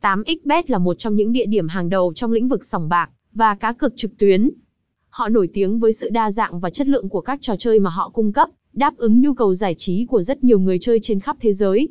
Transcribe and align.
8xbet 0.00 0.62
là 0.66 0.78
một 0.78 0.94
trong 0.94 1.16
những 1.16 1.32
địa 1.32 1.46
điểm 1.46 1.68
hàng 1.68 1.88
đầu 1.88 2.12
trong 2.14 2.32
lĩnh 2.32 2.48
vực 2.48 2.64
sòng 2.64 2.88
bạc 2.88 3.10
và 3.34 3.54
cá 3.54 3.72
cược 3.72 3.96
trực 3.96 4.18
tuyến. 4.18 4.50
Họ 5.08 5.28
nổi 5.28 5.48
tiếng 5.54 5.78
với 5.78 5.92
sự 5.92 6.10
đa 6.10 6.30
dạng 6.30 6.60
và 6.60 6.70
chất 6.70 6.86
lượng 6.86 7.08
của 7.08 7.20
các 7.20 7.38
trò 7.42 7.56
chơi 7.56 7.78
mà 7.78 7.90
họ 7.90 8.08
cung 8.08 8.32
cấp, 8.32 8.48
đáp 8.72 8.96
ứng 8.96 9.20
nhu 9.20 9.34
cầu 9.34 9.54
giải 9.54 9.74
trí 9.74 10.06
của 10.06 10.22
rất 10.22 10.44
nhiều 10.44 10.58
người 10.58 10.78
chơi 10.78 10.98
trên 11.02 11.20
khắp 11.20 11.36
thế 11.40 11.52
giới. 11.52 11.88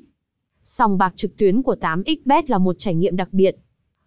Sòng 0.63 0.97
bạc 0.97 1.13
trực 1.15 1.37
tuyến 1.37 1.61
của 1.61 1.75
8xbet 1.81 2.43
là 2.47 2.57
một 2.57 2.75
trải 2.79 2.95
nghiệm 2.95 3.15
đặc 3.15 3.29
biệt. 3.31 3.57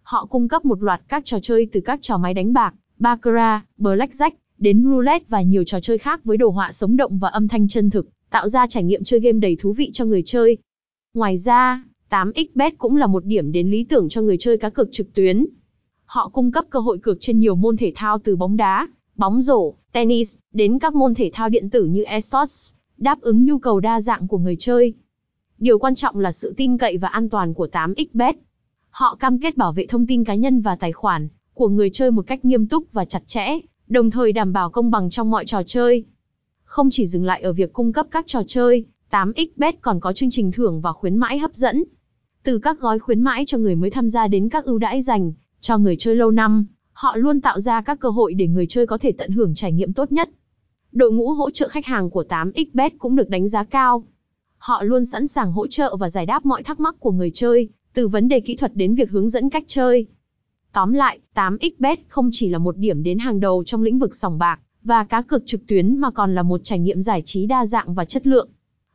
Họ 0.03 0.25
cung 0.25 0.47
cấp 0.47 0.65
một 0.65 0.83
loạt 0.83 1.01
các 1.07 1.25
trò 1.25 1.39
chơi 1.41 1.67
từ 1.71 1.79
các 1.79 1.99
trò 2.01 2.17
máy 2.17 2.33
đánh 2.33 2.53
bạc, 2.53 2.73
baccarat, 2.99 3.61
blackjack, 3.77 4.31
đến 4.57 4.83
roulette 4.83 5.25
và 5.29 5.41
nhiều 5.41 5.63
trò 5.63 5.79
chơi 5.79 5.97
khác 5.97 6.23
với 6.23 6.37
đồ 6.37 6.49
họa 6.49 6.71
sống 6.71 6.97
động 6.97 7.17
và 7.17 7.29
âm 7.29 7.47
thanh 7.47 7.67
chân 7.67 7.89
thực, 7.89 8.07
tạo 8.29 8.47
ra 8.47 8.67
trải 8.67 8.83
nghiệm 8.83 9.03
chơi 9.03 9.19
game 9.19 9.39
đầy 9.39 9.57
thú 9.59 9.73
vị 9.73 9.89
cho 9.93 10.05
người 10.05 10.21
chơi. 10.25 10.57
Ngoài 11.13 11.37
ra, 11.37 11.83
8xbet 12.11 12.71
cũng 12.77 12.95
là 12.95 13.07
một 13.07 13.25
điểm 13.25 13.51
đến 13.51 13.71
lý 13.71 13.83
tưởng 13.83 14.09
cho 14.09 14.21
người 14.21 14.37
chơi 14.37 14.57
cá 14.57 14.69
cược 14.69 14.91
trực 14.91 15.13
tuyến. 15.13 15.45
Họ 16.05 16.29
cung 16.29 16.51
cấp 16.51 16.65
cơ 16.69 16.79
hội 16.79 16.97
cược 16.97 17.17
trên 17.19 17.39
nhiều 17.39 17.55
môn 17.55 17.77
thể 17.77 17.91
thao 17.95 18.19
từ 18.19 18.35
bóng 18.35 18.57
đá, 18.57 18.87
bóng 19.15 19.41
rổ, 19.41 19.73
tennis, 19.91 20.37
đến 20.53 20.79
các 20.79 20.95
môn 20.95 21.13
thể 21.13 21.29
thao 21.33 21.49
điện 21.49 21.69
tử 21.69 21.85
như 21.85 22.03
esports, 22.03 22.73
đáp 22.97 23.21
ứng 23.21 23.45
nhu 23.45 23.59
cầu 23.59 23.79
đa 23.79 24.01
dạng 24.01 24.27
của 24.27 24.37
người 24.37 24.55
chơi. 24.59 24.93
Điều 25.57 25.79
quan 25.79 25.95
trọng 25.95 26.19
là 26.19 26.31
sự 26.31 26.53
tin 26.57 26.77
cậy 26.77 26.97
và 26.97 27.07
an 27.07 27.29
toàn 27.29 27.53
của 27.53 27.67
8xbet. 27.71 28.33
Họ 28.89 29.15
cam 29.19 29.39
kết 29.39 29.57
bảo 29.57 29.73
vệ 29.73 29.85
thông 29.85 30.07
tin 30.07 30.23
cá 30.23 30.35
nhân 30.35 30.61
và 30.61 30.75
tài 30.75 30.91
khoản 30.91 31.27
của 31.53 31.69
người 31.69 31.89
chơi 31.89 32.11
một 32.11 32.27
cách 32.27 32.45
nghiêm 32.45 32.67
túc 32.67 32.83
và 32.91 33.05
chặt 33.05 33.27
chẽ, 33.27 33.59
đồng 33.87 34.11
thời 34.11 34.31
đảm 34.31 34.53
bảo 34.53 34.69
công 34.69 34.91
bằng 34.91 35.09
trong 35.09 35.29
mọi 35.29 35.45
trò 35.45 35.63
chơi. 35.65 36.05
Không 36.63 36.89
chỉ 36.91 37.07
dừng 37.07 37.25
lại 37.25 37.41
ở 37.41 37.53
việc 37.53 37.73
cung 37.73 37.93
cấp 37.93 38.07
các 38.11 38.27
trò 38.27 38.41
chơi, 38.47 38.85
8xbet 39.11 39.73
còn 39.81 39.99
có 39.99 40.13
chương 40.13 40.29
trình 40.29 40.51
thưởng 40.51 40.81
và 40.81 40.93
khuyến 40.93 41.17
mãi 41.17 41.37
hấp 41.37 41.55
dẫn. 41.55 41.83
Từ 42.43 42.59
các 42.59 42.79
gói 42.79 42.99
khuyến 42.99 43.21
mãi 43.21 43.43
cho 43.45 43.57
người 43.57 43.75
mới 43.75 43.89
tham 43.89 44.09
gia 44.09 44.27
đến 44.27 44.49
các 44.49 44.65
ưu 44.65 44.77
đãi 44.77 45.01
dành 45.01 45.33
cho 45.59 45.77
người 45.77 45.95
chơi 45.95 46.15
lâu 46.15 46.31
năm, 46.31 46.65
họ 46.93 47.15
luôn 47.15 47.41
tạo 47.41 47.59
ra 47.59 47.81
các 47.81 47.99
cơ 47.99 48.09
hội 48.09 48.33
để 48.33 48.47
người 48.47 48.67
chơi 48.67 48.87
có 48.87 48.97
thể 48.97 49.11
tận 49.11 49.31
hưởng 49.31 49.53
trải 49.53 49.71
nghiệm 49.71 49.93
tốt 49.93 50.11
nhất. 50.11 50.29
Đội 50.91 51.11
ngũ 51.11 51.29
hỗ 51.29 51.51
trợ 51.51 51.67
khách 51.67 51.85
hàng 51.85 52.09
của 52.09 52.23
8xbet 52.29 52.89
cũng 52.97 53.15
được 53.15 53.29
đánh 53.29 53.47
giá 53.47 53.63
cao. 53.63 54.03
Họ 54.57 54.83
luôn 54.83 55.05
sẵn 55.05 55.27
sàng 55.27 55.51
hỗ 55.51 55.67
trợ 55.67 55.95
và 55.95 56.09
giải 56.09 56.25
đáp 56.25 56.45
mọi 56.45 56.63
thắc 56.63 56.79
mắc 56.79 56.95
của 56.99 57.11
người 57.11 57.31
chơi, 57.33 57.69
từ 57.93 58.07
vấn 58.07 58.27
đề 58.27 58.39
kỹ 58.39 58.55
thuật 58.55 58.75
đến 58.75 58.95
việc 58.95 59.09
hướng 59.11 59.29
dẫn 59.29 59.49
cách 59.49 59.63
chơi. 59.67 60.05
Tóm 60.73 60.93
lại, 60.93 61.19
8xbet 61.35 61.97
không 62.07 62.29
chỉ 62.31 62.49
là 62.49 62.57
một 62.57 62.77
điểm 62.77 63.03
đến 63.03 63.19
hàng 63.19 63.39
đầu 63.39 63.63
trong 63.63 63.83
lĩnh 63.83 63.99
vực 63.99 64.15
sòng 64.15 64.37
bạc 64.37 64.59
và 64.83 65.03
cá 65.03 65.21
cược 65.21 65.45
trực 65.45 65.67
tuyến 65.67 65.97
mà 65.97 66.11
còn 66.11 66.35
là 66.35 66.43
một 66.43 66.61
trải 66.63 66.79
nghiệm 66.79 67.01
giải 67.01 67.21
trí 67.25 67.45
đa 67.45 67.65
dạng 67.65 67.93
và 67.93 68.05
chất 68.05 68.27
lượng. 68.27 68.49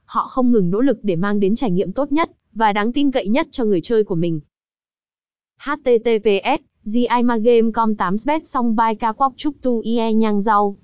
Họ 0.04 0.26
không 0.26 0.52
ngừng 0.52 0.70
nỗ 0.70 0.80
lực 0.80 0.98
để 1.02 1.16
mang 1.16 1.40
đến 1.40 1.54
trải 1.54 1.70
nghiệm 1.70 1.92
tốt 1.92 2.12
nhất 2.12 2.30
và 2.56 2.72
đáng 2.72 2.92
tin 2.92 3.10
cậy 3.10 3.28
nhất 3.28 3.48
cho 3.50 3.64
người 3.64 3.80
chơi 3.80 4.04
của 4.04 4.14
mình. 4.14 4.40
https 5.58 6.62
gimagame 6.84 7.70
com 7.74 7.94
8 7.94 8.16
bet 8.26 8.46
song 8.46 8.76
by 8.76 8.94
ca 9.00 9.12
quóc 9.12 9.32
trúc 9.36 9.56
tu 9.62 9.80
ie 9.80 10.12
nhang 10.12 10.40
rau 10.40 10.76